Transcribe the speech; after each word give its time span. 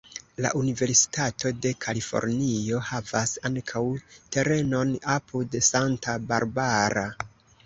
La 0.43 0.51
Universitato 0.59 1.51
de 1.65 1.73
Kalifornio 1.85 2.79
havas 2.87 3.35
ankaŭ 3.51 3.83
terenon 4.37 4.95
apud 5.19 5.61
Santa 5.69 6.17
Barbara. 6.35 7.07